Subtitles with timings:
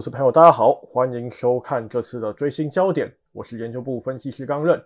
[0.00, 4.82] 各位投资朋友，大家好，欢迎收看这次的追星焦点，我是研究部分析师刚任。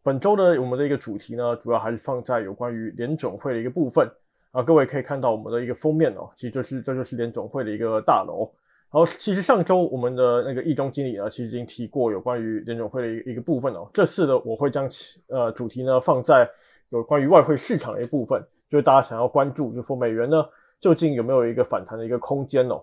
[0.00, 4.08] 本周的我们的一个主题呢，主要还是放在有关于联总会的一个部分
[4.52, 4.62] 啊。
[4.62, 8.48] 各位可以看到我们的一个封面哦，其实这是这就是联总会的一个大楼。
[8.92, 13.90] 然后其实上周我们的那个易中经理呢，其实已经提过有关于联总会的一个一个部分哦。
[13.92, 14.88] 这次呢，我会将
[15.26, 16.48] 呃主题呢放在
[16.90, 20.44] 有关于外汇市场的一部分，就是大家想要关注，就说美元呢
[20.78, 22.80] 究竟有没有一个反弹的一个空间哦。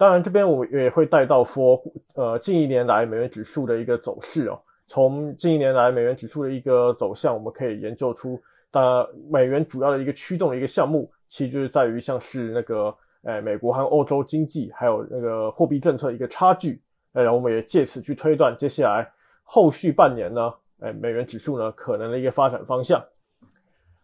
[0.00, 1.78] 当然，这边我也会带到说，
[2.14, 4.58] 呃，近一年来美元指数的一个走势哦。
[4.88, 8.40] 从近一年来美元指数的一个走向，我们可以研究出，
[8.72, 16.80] 呃，美元主要的一个驱动的一个项目，其实就是在于像是那个，诶，美国和欧洲经济还有那个货币政策一个差距。
[17.12, 19.06] 诶，我们也借此去推断接下来
[19.44, 23.04] 后续半年呢，诶，美元指数呢可能的一个发展方向。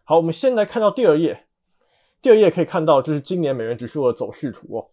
[0.03, 1.45] 好，我们先来看到第二页，
[2.21, 4.85] 第二页可以看到就是今年美元指数的走势图哦。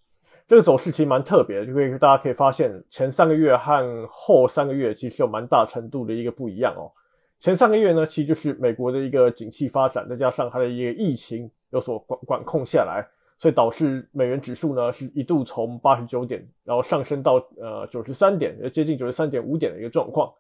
[0.47, 6.93] 这个走势其实蛮特别的，就可以大家可以发现，前三个月和后三个月其实有蛮大程度的一个不一样哦。
[7.41, 13.07] 前三个月呢，其实就是美国的一个景气发展，再加上它的一个疫情有所管管控下来，
[13.39, 20.31] 所以导致美元指数呢是一度从八十九点，然后上升到呃九十三点，接近九十三点五点的一个状况。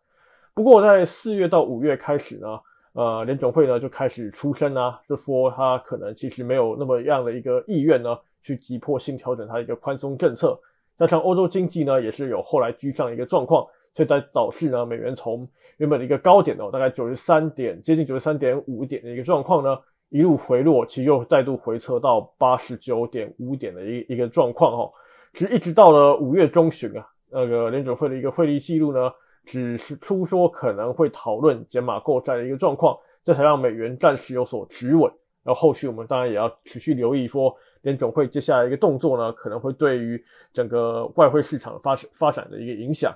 [0.52, 2.60] 不过在四月到五月开始呢，
[2.92, 8.14] 呃，联总会呢就开始出声啊，就说它可能其实没有那么样的一个意愿呢。
[8.44, 10.56] 去急迫性调整它的一个宽松政策，
[10.96, 19.76] 加上欧洲经济呢也是有后来居上一个状况，所以在导致呢美元从原本的一个高点哦，大概九十三点接近九十三点五点的一个状况呢，
[20.10, 24.92] 一路回落，其实又再度回撤到八十九点五点的一一个状况哦，
[25.32, 29.10] 其实一直到了五月中旬啊，那个联准会的一个会议记录呢，
[29.46, 35.10] 只是出说可能会讨论减码购债的一个状况，这才让美元暂时有所止稳，
[35.42, 37.56] 然后后续我们当然也要持续留意说。
[37.84, 40.22] 联总会接下来一个动作呢，可能会对于
[40.52, 43.14] 整个外汇市场发发展的一个影响。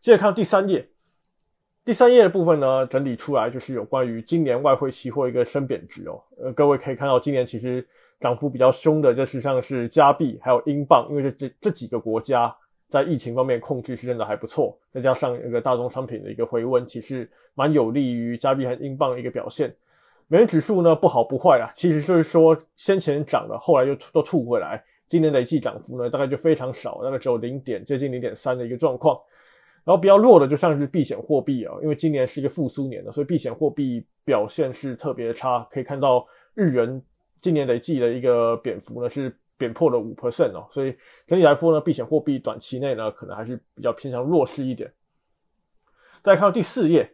[0.00, 0.86] 接着看第三页，
[1.84, 6.22] 第三页的部分呢，整理出来就是有关于今年外汇期货一个升贬值哦。
[6.38, 7.84] 呃，各位可以看到，今年其实
[8.20, 12.54] 涨幅比较凶的，就是像是加币还有英镑，因为这这这几个国家
[12.88, 19.74] 在疫情方面控制是真的还不错，再加上一个大宗商品的一个回温，其实蛮有利于加币和英镑的一个表现。
[20.28, 24.82] 美元指数呢不好不坏啊，其实就是说先前涨了，后来又都吐回来。
[25.08, 29.16] 今年累计涨幅呢大概就非常少，大概只有零点接近零点三的一个状况。
[29.84, 35.60] 然后比较弱的就像是避险货币啊，因为今年是一个复苏年的，所以避险货币表现是特别差。
[35.70, 37.00] 可以看到日元
[37.40, 40.92] 今年累计的一个贬幅呢是贬破了五 percent 哦，所以
[41.28, 44.92] 整体来说呢，避险货币短期内呢可能还是比较偏向弱势一点。
[46.24, 47.08] 再看到第四页，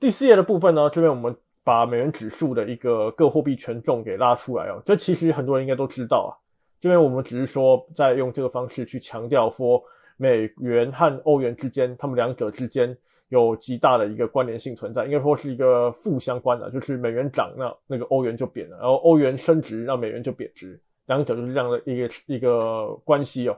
[0.00, 1.36] 第四页的部分呢，这边我们。
[1.64, 6.34] 把美元指数的一个各货币权重给拉出来哦，这其实很多人应该都知道啊。
[6.80, 9.82] 这边我们只是说在用这个方式去强调说，
[10.16, 12.96] 美元和欧元之间，它们两者之间
[13.28, 23.56] 有极大的一个关联性存在，应该说是一个负相关的，就是美元涨，那那个欧元就贬了，然后欧元升值，让美元就贬值，两者就是这样的一个一个关系哦。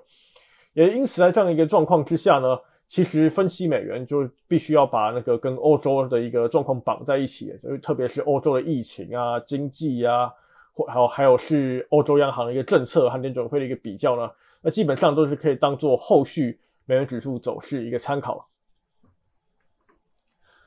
[0.75, 2.59] 也因此在这样一个状况之下呢。
[2.87, 10.31] 其实分析美元就必须要把那个跟欧洲的一个状况绑在一起，就是特别是欧洲的疫情啊、经济啊，
[10.73, 14.31] 或还有还有是欧洲央行的一个政策和联准会的一个比较呢，
[14.61, 18.47] 那基本上都是可以当做后续美元指数走势一个参考。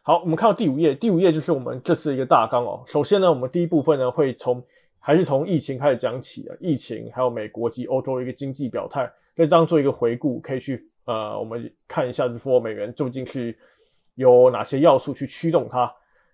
[0.01, 2.83] 好，我们看到第五页，第五页就是我们这次一个大纲哦。
[2.87, 4.61] 首先呢，我们第一部分呢会从
[4.99, 10.89] 还是从疫情开始讲起啊，疫情还有美国及欧洲一个经济表态，可以当做一个回顾，可以去。
[11.07, 13.57] 呃，我们看一下，就是说美元究竟是
[14.15, 15.79] 有哪些要素去驱动它。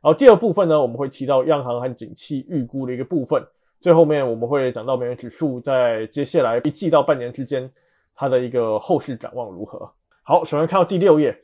[0.02, 3.42] 然后第二部分呢，我们会提到央行和景气预估的一个部分。
[3.80, 7.72] 最后面我们会讲到美元指数在接下来一季到半年之间，
[8.16, 9.90] 它的一个后市展望如何。
[10.24, 11.38] 好，首先看到第六页，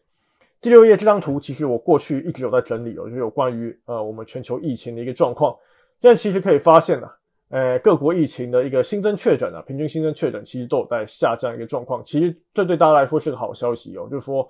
[0.59, 5.55] 第六页这张图其实我过去一直有在整理哦，就是有关于呃我们全球疫情的一个状况。
[6.01, 7.07] 现在其实可以发现呢。
[7.49, 12.03] 呃，各国疫情的一个新增确诊啊，平均新增确诊其实都有在下降一个状况。
[12.05, 14.47] 其实这对大家来说是个好消息哦，就是说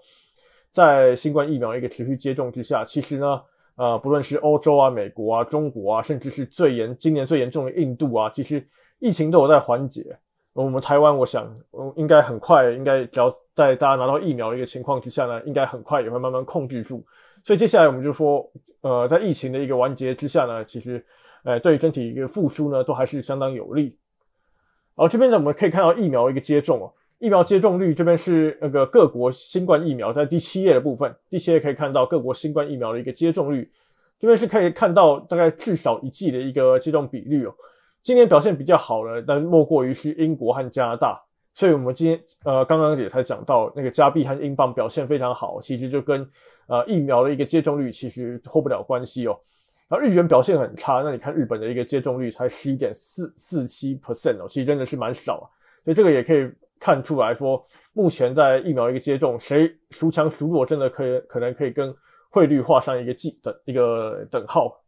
[0.69, 3.41] 在新冠疫苗一个持续接种之下，其实呢，
[3.77, 8.61] 呃，不论是欧洲啊、美国啊、中国啊，甚至是最严今年最严重的印度啊，其实
[8.99, 10.17] 疫情都有在缓解。
[10.51, 11.49] 我们台湾，我想，
[11.95, 17.01] 应该很快，应该只要在大家拿到疫苗的一个情况之下呢，应该很快也会慢慢控制住。
[17.45, 18.45] 所以接下来我们就说，
[18.81, 21.01] 呃，在疫情的一个完结之下呢，其实。
[21.43, 23.97] 哎，对整体一个复苏呢，都还是相当有利。
[24.95, 33.69] 好，这边呢我们可以看到疫苗一个接种哦，疫苗接种率这边是那个各国新冠疫苗在第七页的部分，第七页可以看到各国新冠疫苗的一个接种率，
[34.19, 37.53] 这边是可以看到大概至少一剂的一个接种比率哦。
[38.03, 41.21] 今年表现比较好的，但莫过于是英国和加拿大。
[41.53, 46.25] 所以我们今天呃刚刚也才讲到那个加币和英镑表现非常好，其实就跟
[46.67, 49.37] 呃疫苗的一个接种率其实脱不了关系哦。
[49.89, 55.45] 然后日元表现很差，那你看日本的一个接种率才十一点四四七 percent 哦，其实真的是蛮少啊。
[55.83, 56.47] 所以这个也可以
[56.79, 61.91] 看出来说，目前在疫苗一个接种，谁孰强孰弱，真的可以可能可以跟
[62.29, 64.79] 汇率画上一个记等一个等号。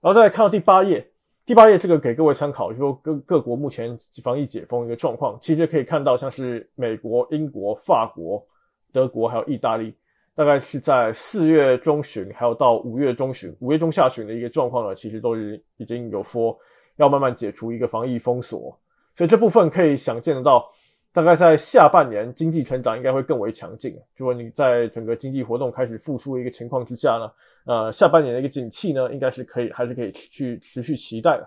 [0.00, 1.04] 然后再看到第八页，
[1.44, 8.46] 第八页这个给各位参考，就说各各国目前防疫解封一个状况，其实可以看到像是美国、英国、法国、
[8.92, 9.92] 德国还有意大利。
[10.34, 16.56] 大概是在四月中旬，还有到五月中旬、五月中下旬的一个状况呢，其实都已已经有说
[16.96, 18.78] 要慢慢解除一个防疫封锁，
[19.14, 20.70] 所以这部分可以想见得到，
[21.12, 23.94] 大概在下半年经济成长应该会更为强劲。
[24.16, 27.32] 如果你在整个经济活动开始复苏的一个情况之下呢，
[27.66, 31.42] 呃，下半年的一个景气呢，应该是可以还是可以去持续期待的。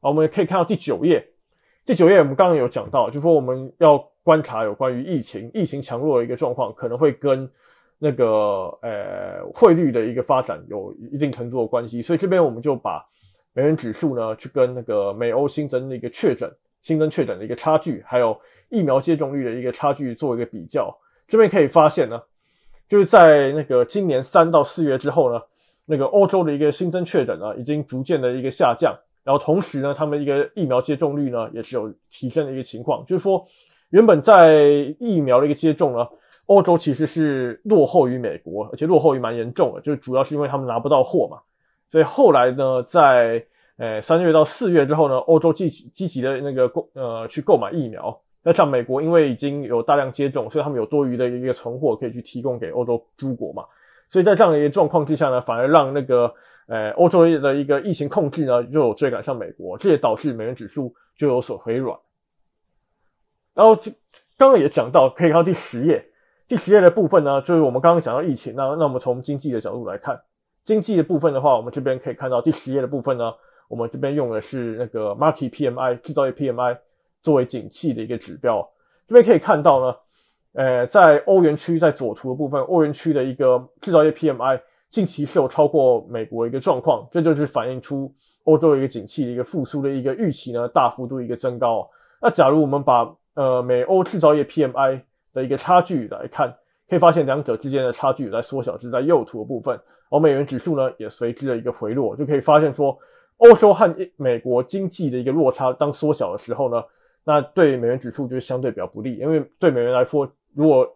[0.00, 1.22] 好，我们也可以看到第九页，
[1.84, 7.50] 第九页我们刚刚有讲到，就说我们要观察有关于疫情、疫情强弱的一个状况，可能会跟
[8.04, 8.24] 那个
[8.82, 13.00] 呃汇率的一个发展有一定程度的关系，所以这边我们就把
[13.52, 16.50] 美元指数呢去跟那个美欧新增的一个确诊、
[16.82, 18.36] 新增确诊的一个差距，还有
[18.70, 20.92] 疫苗接种率的一个差距做一个比较。
[21.28, 22.20] 这边可以发现呢，
[22.88, 25.40] 就是在那个今年三到四月之后呢，
[25.86, 33.46] 那个欧洲的一个新增确诊呢已经逐渐的一个下降，然后同时呢，他们一个疫苗接种率呢也是有提升的一个情况，就是说
[33.90, 34.64] 原本在
[34.98, 36.04] 疫苗的一个接种呢。
[36.46, 41.38] 欧洲其实是落后于美国，而且落后于蛮严重的，就主要是因为他们拿不到货嘛。
[41.88, 43.44] 所以后来呢，在
[43.76, 48.20] 呃三月到四月之后呢，欧洲积极积极的那个购呃去购买疫苗。
[48.42, 53.64] 那像美国，因为已经有大量接种，所以他们有多余的一个存货可以去提供给欧洲诸国嘛。
[54.08, 56.32] 所以在这样的一个状况之下呢，反而让那个
[56.66, 61.96] 呃欧洲的一个疫情控制呢，就有追赶上美国，这也导致美元指数就有所回软。
[63.54, 63.76] 然后
[64.36, 66.04] 刚刚也讲到，可以看到第十页。
[66.52, 70.20] 第十页的部分呢，就是我们刚刚讲到疫情，那那我们从经济的角度来看，
[70.66, 73.32] 经济的部分的话，我们这边可以看到第十页的部分呢，
[73.68, 76.76] 我们这边用的是那个 Market PMI 制造业 PMI
[77.22, 78.68] 作为景气的一个指标。
[79.08, 79.96] 这边可以看到呢，
[80.52, 84.60] 呃，在欧元区在左图的部分，欧元区的一个制造业 PMI
[84.90, 88.14] 近期是有超过美国一个状况，这就是反映出
[88.44, 91.88] 欧洲一个景气的一个复苏的一个预期呢，大幅度一个增高。
[92.20, 95.00] 那假如我们把呃美欧制造业 PMI
[95.32, 96.54] 的一个差距来看，
[96.88, 99.78] 可以发现两者之间的差距在缩小，是在右图的部分，
[100.10, 102.96] 而美元指数呢也随之的一个回落，就可以发现说，
[103.38, 106.82] 欧洲和美国经济的一个落差当缩小的时候呢，
[107.24, 110.86] 那对美元指数就是相对比较不利，因为对美元来说，如果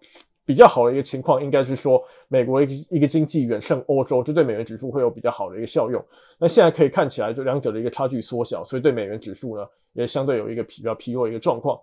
[0.44, 6.00] 比较好的一个情况，应该是说美国一个一个经济远胜欧洲，这对美元指数会有比较好的一个效用。
[6.38, 11.80] 那现在可以看起来，就两者的一个差距缩小，所以对美元指数呢也相对有一个比较疲弱一个状况。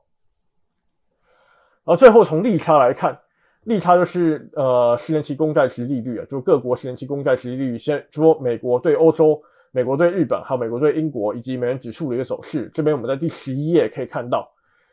[1.85, 3.17] 而最后从利差来看，
[3.65, 9.41] 利差就是呃十年期公债值利率啊，就各国十年期公债值利率，先说美国对欧洲、
[9.71, 12.71] 美国对日本，还有美国对英国以及美元指数的一个走势。
[12.73, 14.49] 这边我们在第十一页可以看到，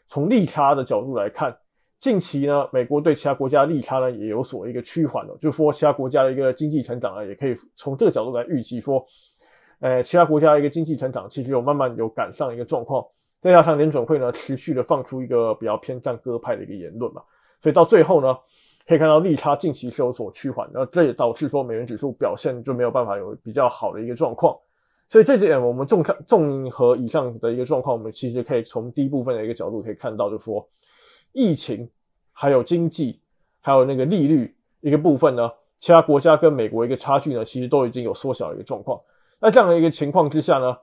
[0.08, 1.56] 从利差的角度来看，
[2.00, 9.04] 近期呢，美国对其他国家利差呢也有所一个趋缓了，就是说其他国家的一个经济成长呢，也可以从这个角度来预期说，
[9.80, 13.04] 呃，其他国家的一个经济成长其实有慢慢有赶上一个状况。
[13.40, 17.22] 再加上联准会呢持续的放出一个比较偏向鸽派的一个言论嘛，
[17.62, 18.36] 所以到最后呢，
[18.86, 24.54] 可以看到利差近期是有所趋缓，那这也导致说美元指数表现就没有办法有比较好的一个状况。
[25.08, 30.68] 所以这点我们综上综合以上的一个状况，我们其实可以从第一部分的一个角度可以看到，就是说
[31.32, 31.88] 疫情
[32.32, 33.20] 还有经济
[33.60, 39.00] 还有那个利率一个部分呢，其他国家跟美国一个差距呢，其实都已经有缩小的一个状况。
[39.40, 40.76] 那这样的一个情况之下呢？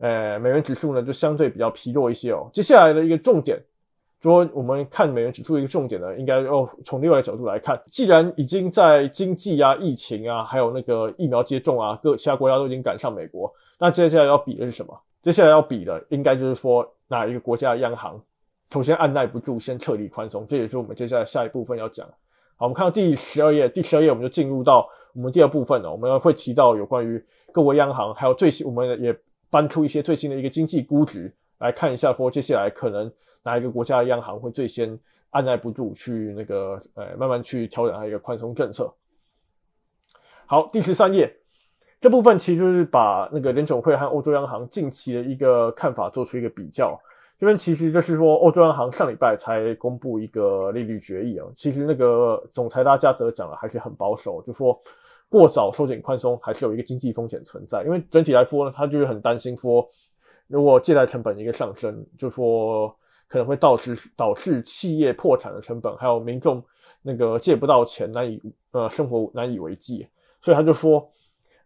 [0.00, 2.48] 呃，美元指数呢就相对比较疲弱一些哦。
[2.54, 3.62] 接下来的一个重点，
[4.22, 7.78] 说我们看美元指数一个重点呢，应该要从另外一个角度来看。
[7.88, 14.98] 既然已经在经济啊、疫情啊，还有那个疫苗接种啊，各其他国家都已经赶上美国，那接下来要比的是什么？
[15.22, 18.18] 接下来要比的应该就是说哪一个国家的央行
[18.72, 20.46] 首先按耐不住，先撤离宽松。
[20.48, 22.06] 这也是我们接下来下一部分要讲。
[22.56, 25.92] 好，我们看到第十二页，第十二页我们就进入到我们第二部分了。
[25.92, 29.14] 我们会提到有关于各国央行，还有最新我们也。
[29.50, 33.10] 搬出一些最新的一个经济估值来看一下，说接下来可能
[33.42, 34.96] 哪一个国家央行会最先
[35.30, 38.92] 按耐不住去那个呃慢慢去调整它一个宽松政策。
[40.46, 41.30] 好，第十三页
[42.00, 46.96] 这部分其实就是把那个联总会和欧洲央行近期的一个看法做出一个比较。
[47.38, 54.80] 这边其实就是说，欧洲央行上礼拜才公布一个利率决议啊，其实那个总裁拉加德讲的还是很保守，就说。
[55.30, 59.88] 过早收紧宽松还是有一个经济风险存在，因为整体来说呢，他就是很担心说，
[60.48, 62.92] 如果借贷成本一个上升，就说
[63.28, 66.60] 可能会导致导致企业破产的成本，还有民众
[67.00, 70.04] 那个借不到钱，难以呃生活难以为继。
[70.42, 71.08] 所以他就说，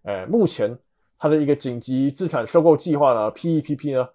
[0.02, 0.78] 呃，目前
[1.18, 4.06] 他的一个紧急资产收购计划呢，PEPP 呢，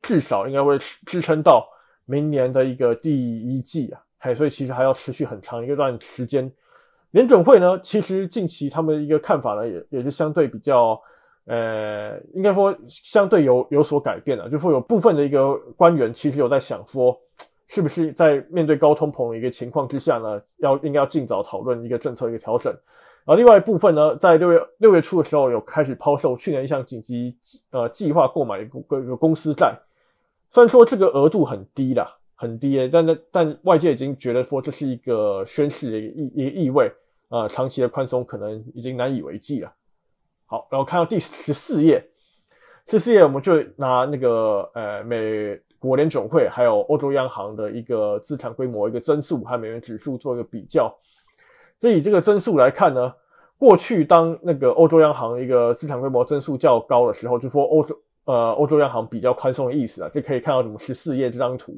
[0.00, 1.68] 至少应该会支撑到
[2.04, 6.48] 明年的一个第一季啊，还所以其实还要持续很长一段时间。
[7.12, 11.00] 联准会呢，其实近期他们的一个看法呢，也也是相对比较，
[11.44, 17.14] 呃，应该说相对有有所改变的，就说有部分的一个官员其实有在想说，
[17.68, 22.72] 是不是在面对高通膨的一个情况之下呢，要应该要尽早讨论一个政策一个调整。
[23.24, 27.36] 然后另外一部分呢，在六月六月初的时候有开始抛售去年一项紧急
[27.70, 29.78] 呃计划购买一个一个公司债，
[30.50, 36.90] 虽然说这个额度很低啦，很低，但但但外界已经觉得说这是一个宣示的一个意一个意味。
[37.32, 39.72] 呃，长期的宽松可能已经难以为继了。
[40.44, 42.06] 好，然后看到第十四页，
[42.86, 50.94] 十四页我们就拿那个呃美国联总会还有欧洲央行的一个资产规模一个增速和美元指数做一个比较。
[51.80, 53.14] 所以这个增速来看呢，
[53.56, 61.72] 过去当那个欧洲央行一个资产规模增速较高的时候，就说欧洲呃欧洲央行比较宽松的意思啊，就可以看到什么十四页这张图，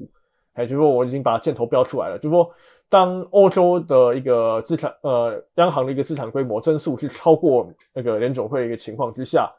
[0.54, 2.52] 哎，就说我已经把箭头标出来了，就说。
[2.94, 9.52] 当欧洲的一个资产，呃，央行的一个资产规模增速是超过那个联总会的一个情况之下，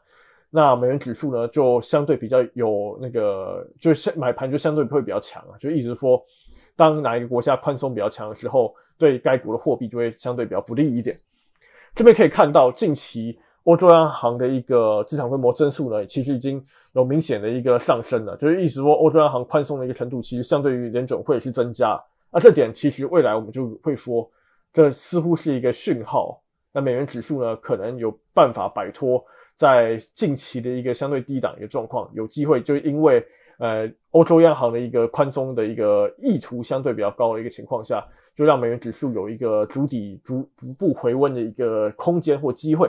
[0.48, 6.18] 那美元指数呢就相对比较有那个，就是买盘就相对会比较强啊，就意思说，
[6.76, 11.14] 当哪一个国家宽松比较强的时候，对该国的货币就会相对比较不利一点。
[11.94, 16.64] 这边可以看到，近期欧洲央行的一个资产规模增速呢，其实已经
[16.94, 22.02] 有明显的一个上升了，就是意思说，欧洲央行宽松的一个程度，其实相对于联总会是增加。
[22.36, 24.30] 那这点其实未来我们就会说，
[24.70, 26.38] 这似乎是一个讯号。
[26.70, 29.24] 那美元指数呢，可能有办法摆脱
[29.56, 33.26] 在近期的一个相对低档一个状况，有机会就因为
[33.56, 42.86] 呃欧洲央行的一个宽松的一个意图相对比较高的一个情况下，就让美元指数有一个逐底逐逐步回温的一个空间或机会。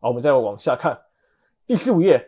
[0.00, 1.00] 好，我们再往下看
[1.66, 2.22] 第十五页，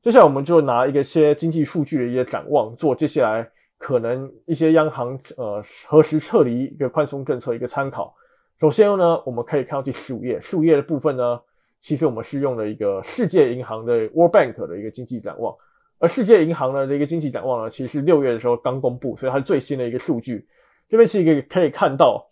[0.00, 3.50] 接下来我们就拿一个些经济数据的一些展望做接下来。
[3.78, 8.14] 可能一些央行呃何时撤离一个宽松政策一个参考。
[8.60, 11.40] 首先呢，我们可以看到第十五页，十五页的部分呢，
[11.80, 15.54] 其实我们是用了一个世界银行的 World Bank 的一个经济展望。
[16.00, 20.46] 而世界银行的这个经济展望呢，其实是六月的时候刚公布，所以它是最新的一个数据。
[20.88, 22.24] 这边是一个可以看到，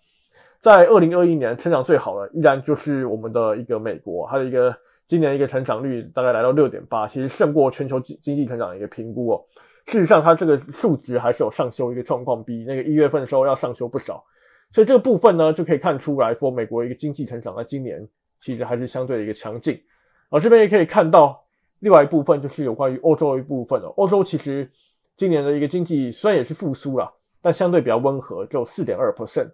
[0.59, 4.77] 在二零二一年成长最好的依然就是我们的一个美国，它的一个
[5.07, 9.45] 今年一个成长率大概来到六点八，其实胜过全球经经济成长的一个评估哦。
[9.87, 14.25] 事实上，它这个数值还是有上修一个状况，比那个一月份的时候要上修不少。
[14.73, 18.07] 所以这个部分呢，就可以看出来说，美国一个经济成长在今年
[18.41, 19.81] 其实还是相对的一个强劲。
[20.29, 21.41] 而这边也可以看到
[21.79, 23.87] 另外一部分，就是有关于欧洲一部分了。
[23.97, 24.69] 欧洲其实
[25.17, 27.09] 今年的一个经济虽然也是复苏了，
[27.41, 29.49] 但相对比较温和，只有四点二 percent。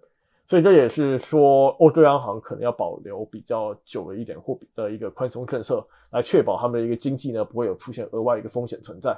[0.48, 9.14] 所以这也是说，欧洲央行可能要保留比较久的一点货币的一个宽松政策，来确保他们的一个经济呢不会有出现额外一个风险存在。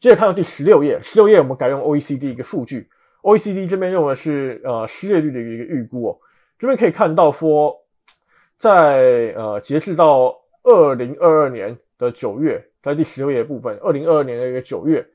[0.00, 2.88] 接着看到第十六页，十六页我们改用 OECD 一个数据
[3.22, 6.18] ，OECD 这边用的是呃失业率的一个预估哦。
[6.58, 7.76] 这边可以看到说，
[8.56, 15.06] 在呃截至到二零二二年的九月，在第十六页部分，二零二二年的一个九月，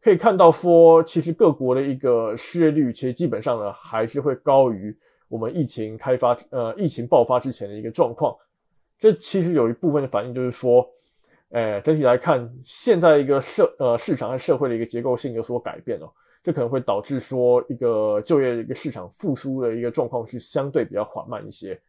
[0.00, 8.36] 可以看到说，其实各国的一个失业率其实基本上呢还是会高于我们疫情开发呃疫情爆发之前的一个状况。
[9.00, 10.88] 这其实有一部分的反应就是说。
[11.50, 16.10] 诶，整体来看，现在一个社呃市场和社会的一个结构性有所改变哦，
[16.44, 21.80] 这可能会导致说一个就业的一个市场复苏的一个状况是相对比较缓慢一些。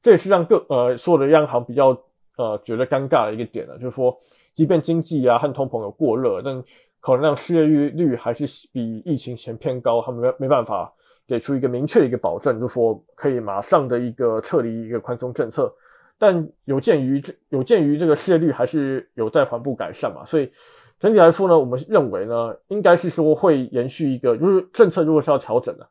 [0.00, 1.88] 这也是让各呃所有的央行比较
[2.36, 4.16] 呃觉得尴尬的一个点呢，就是说，
[4.54, 6.62] 即便经济啊和通膨有过热，但
[7.00, 10.94] 可能让失业率率还是比疫情前偏高，他们没没办法
[11.26, 15.74] 给出一个明确的一个保证，就说可以马上的一个撤离一个宽松政策。
[16.18, 20.50] 但有鉴于这有鉴于这个失业率还是有在缓步改善嘛，所以
[20.98, 25.88] 整体来说呢，我们认为呢，应该是说会延续一个，就是政策如果是要调整的，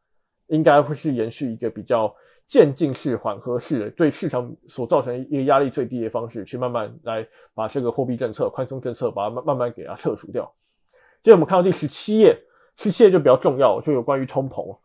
[0.48, 2.14] 应该会是延续一个比较
[2.46, 10.44] 渐进式、缓和式的，对市场所造成一个压力最低的方式，去慢慢来把这个货币政策、宽松政策把它慢慢慢给它撤除掉。
[11.24, 12.38] 接着我们看到第十七页，
[12.76, 14.78] 十七页就比较重要，就有关于通膨，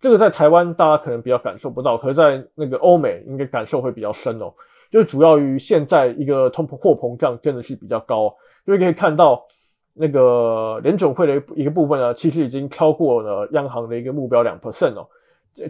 [0.00, 4.52] 这个在台湾大家可能比较感受不到，可是在那个欧美应该感受会比较深哦。
[4.90, 8.34] 就主要于现在一个通膨货膨胀真的是比较高，
[8.66, 9.44] 因为可以看到
[9.92, 15.06] 那个联准会的一个部分呢，其实已经超过了央行的一个目标两 percent 哦。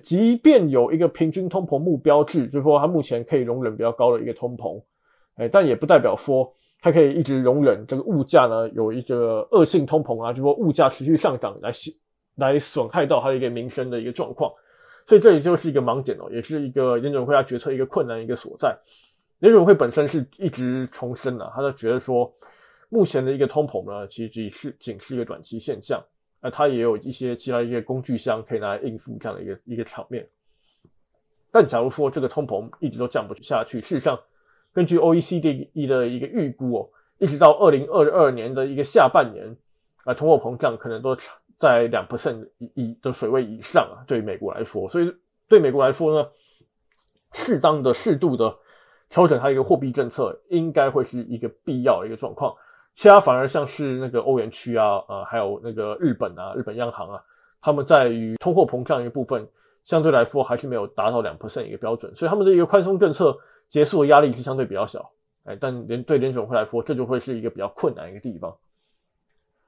[0.03, 4.79] 即便有一个平均通膨目标制，就是说它目前可以容忍比较高的一个通膨，
[5.37, 11.71] 哎，但也不代表说它可以一直容忍这个物价呢有一个恶性通膨啊，就说物价持续上涨来
[12.37, 14.53] 来损害到它的一个民生的一个状况。
[15.07, 18.77] 所以这里就是一个盲点哦，也是一个联准会它决策一个困难一个所在。
[19.41, 22.33] 联准会本身是一直重申了，他就觉得说，
[22.89, 26.03] 目前的一个通膨呢，其实只是仅是一个短期现象，
[26.41, 30.29] 那它也有一些其他一些工具箱可以拿来应付这样的一个一个场面。
[31.53, 34.19] 但假如说这个通膨一直都降不下去，事实上，
[34.73, 39.57] 根据 OECD 的一个预估哦，一直到二零二二年的一个下半年，
[40.03, 41.17] 啊，通货膨胀可能都
[41.57, 44.03] 在两 percent 以以的水位以上啊。
[44.05, 45.15] 对于美国来说，所以
[45.47, 46.29] 对美国来说呢，
[47.35, 48.53] 适当的、适度的。
[49.09, 52.55] 调整它一个货币政策，应该会是一个必要的一个状况。
[52.95, 57.23] 其他反而像是那个欧元区啊，呃，还有那个日本啊，日本央行啊，
[57.61, 59.49] 他们在于通货膨胀一个部分，
[59.85, 63.39] 相对来说还是没有达到两 percent 一个标准，所以他们的一个宽松政策
[63.69, 65.09] 结束的压力是相对比较小。
[65.45, 68.55] 哎，但联对联总会来说，这就会是一个比较困难一个地方。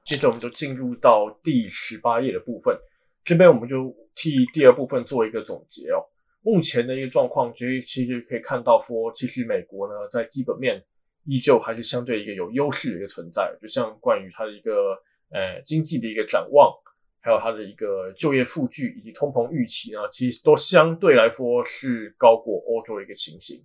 [0.03, 2.77] 接着我们就进入到第十八页的部分，
[3.23, 6.03] 这边我们就替第二部分做一个总结哦。
[6.43, 10.83] 目前的一个状况，其实其实可以看到说，其实美国呢在基本面
[11.25, 13.55] 依旧还是相对一个有优势的一个存在。
[13.61, 14.97] 就像关于它的一个
[15.29, 16.73] 呃经济的一个展望，
[17.19, 23.63] 还有它的一个就业数据以及通膨预期呢，其实都相对来说是高过欧洲的一个情形。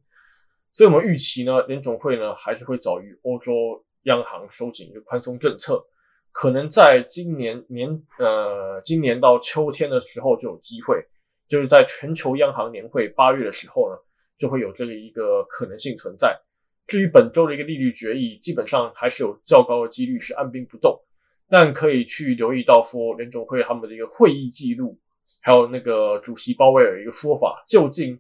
[0.75, 5.83] 所以，我们预期呢，联总会呢还是会早于欧洲央行收紧一个宽松政策，
[6.31, 11.03] 可能在今年年呃今年到秋天的时候就有机会。
[11.49, 13.97] 就是在全球央行年会八月的时候呢，
[14.37, 16.37] 就会有这个一个可能性存在。
[16.87, 21.01] 至于本周的一个利率决议，基本上还是有较高的几率是按兵不动，
[21.49, 24.99] 但可以去留意到说联总会他们的一个会议记录，
[25.41, 28.19] 还有那个主席鲍威尔一个说法，究竟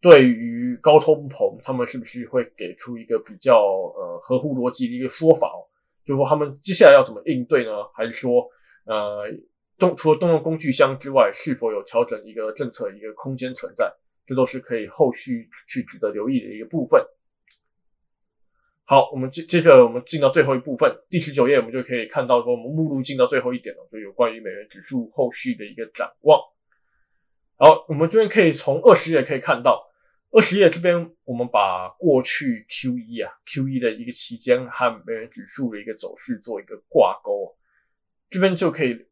[0.00, 5.62] 对于高通膨，他们是不是会给出一个比较呃合乎逻辑的一个说法哦？
[6.04, 7.70] 就说他们接下来要怎么应对呢？
[7.94, 8.44] 还是说
[8.86, 9.24] 呃？
[9.80, 13.92] 动除了动用工具箱之外，是否有调整一个政策一个空间存在？
[14.26, 17.04] 这都是可以后续去值得留意的一个部分。
[18.84, 26.40] 好，我们接接着我们进到最后一部分，第十九页，我们就可以看到说，我们目录进到最后一点了，就有关于美元指数后续的一个展望。
[27.56, 29.90] 好，我们这边可以从二十页可以看到，
[30.30, 37.56] 二十页这边我们把过去 Q 一啊 Q 一的一个期间和美元指数的一个走势做一个挂钩，
[38.28, 39.09] 这边就可以。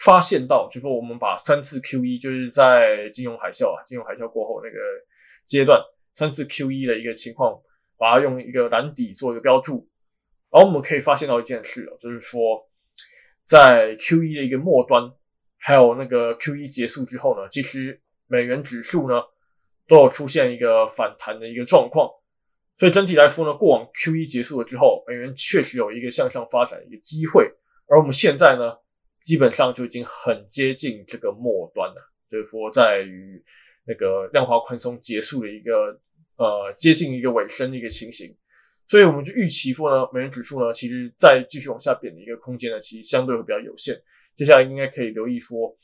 [0.00, 4.76] 发现到，就说我们把三次 Q E，就是在金融海啸啊，金融海啸过后那个
[5.46, 5.80] 阶段，
[6.14, 7.60] 三次 Q E 的一个情况，
[7.98, 9.88] 把它用一个蓝底做一个标注，
[10.50, 12.68] 然后我们可以发现到一件事哦，就是说
[13.46, 15.12] 在 Q E 的一个末端，
[15.58, 19.22] 还有那个 Q E 结束之后呢，其实美元指数呢
[19.88, 22.10] 都有出现一个反弹的一个状况，
[22.78, 27.50] 所以整体来说呢，过往 Q E 结束了之后，美元确实有一个向上发展的一个机会，
[27.88, 28.76] 而我们现在呢。
[29.26, 33.44] 基本上就已经很接近这个末端了，就是说在于
[33.84, 36.00] 那个量化宽松结束的一个
[36.36, 38.32] 呃接近一个尾声的一个情形，
[38.86, 44.00] 所以我们就预期说呢，美元指数呢，其实再继续往下贬的一个空间呢，其实相对会比较有限。
[44.36, 45.76] 接下来应该可以留意说，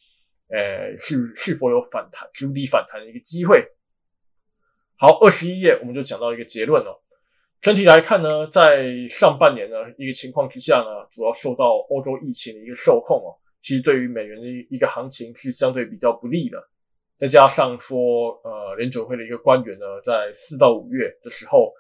[0.46, 3.66] 呃，是是否有反弹、筑底反弹的一个机会。
[4.96, 7.02] 好，二十一页我们就讲到一个结论了。
[7.62, 13.30] 整体来看呢，在上半年呢一个情况之下呢，主要受到欧洲疫情的一个受控哦，
[13.62, 16.60] 其实对于美元的一个行情是相对比较不利的。
[17.16, 21.72] 再加上说，呃，联准会的一个官员呢，在四到五月的时候，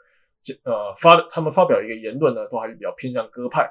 [0.62, 3.68] 呃发他们发表一个言论呢，都还是比较偏向鸽派。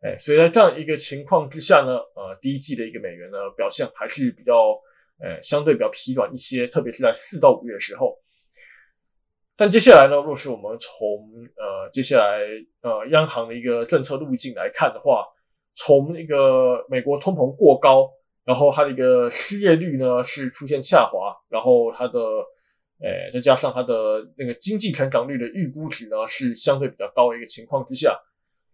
[0.00, 4.72] 哎，所以在这样一个情况之下呢，呃，第一季的一个美元呢表现还是比较，
[5.20, 8.19] 呃，相对比较疲软一些，特别是在四到五月的时候。
[9.60, 10.96] 但接下来呢，若是我们从
[11.54, 12.38] 呃接下来
[12.80, 15.22] 呃央行的一个政策路径来看的话，
[15.74, 18.10] 从那个美国通膨过高，
[18.42, 28.18] 然后它的一个失业率呢是出现下滑，然后它的呃再加上它的那个经济成长率的预估值呢是相对比较高的一个情况之下，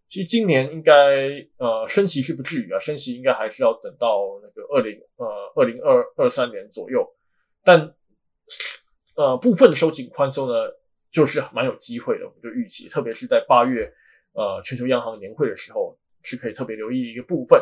[0.08, 0.94] 其实今年应该
[1.58, 7.04] 呃升息是不至于啊，升息应该还是要等到那个二零呃二零二二三年左右，
[7.64, 7.92] 但。
[9.16, 10.54] 呃，部分的收紧宽松呢，
[11.10, 12.26] 就是蛮有机会的。
[12.26, 13.90] 我们就预期，特别是在八月，
[14.32, 17.60] 呃，全球央行年会的时候，是可以特别留意一个部分。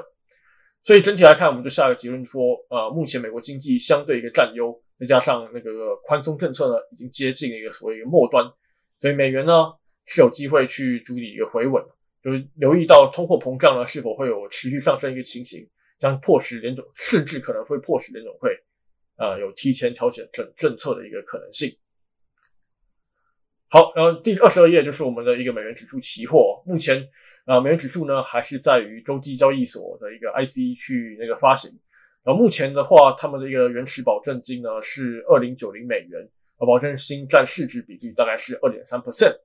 [0.82, 8.44] 所以整体来看，我们就下一个结论说，呃，目前美国经济相对一个占优，再加上那个宽松政策呢，已经接近一个所谓一个末端，
[9.00, 9.72] 所以美元呢
[10.06, 11.82] 是有机会去筑底一个回稳。
[12.22, 18.50] 就是留意到通货膨胀呢是否会有持续上升一个情形，将迫使联总，甚至可能会迫使联总会。
[19.16, 21.70] 呃，有提前调整政政策的一个可能性。
[23.68, 27.09] 好，然后第二十二页就是我们的一个美元指数期货，目前
[27.44, 31.70] 啊美元指数呢还是在于洲际交易所的一个 ICE 去那个发行，
[32.22, 39.37] 然后目前的话，他们的一个原始保证金呢是二零九零美元，而保证金占市值比例大概是二点三 percent。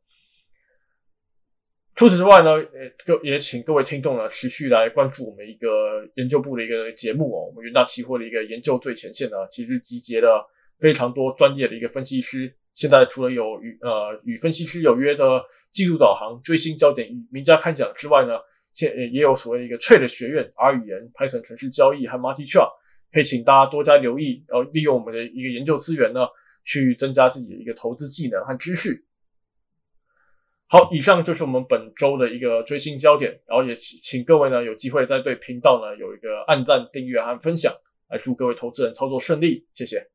[1.99, 12.55] 除此之外呢，呃，各也请各位听众呢持续来关注我们一个研究部的一个节目哦，我们元大期货的一个研究最前线呢，其实集结了非常多专业的一个分析师。
[12.73, 18.35] 现在除了有与呃与分析师有约的技术导航、追星焦点与名家看讲之外呢，
[18.73, 22.71] 现也有所谓的一个 Trade 学院、R 语言、Python 城市交易和 Multi Chart，
[23.11, 26.21] 可以请大家多加留意，然后利用我们的一个研究资源呢，
[26.63, 29.03] 去增加自己的一个投资技能和知识。
[30.71, 37.73] 好，以上就是我们本周的一个追星焦点，然后也请请各位呢有机会再对频道呢有一个按赞、订阅和分享，
[38.07, 40.05] 来祝各位投资人操作顺利，谢谢。